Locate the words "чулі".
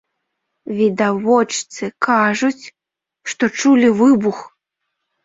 3.59-3.89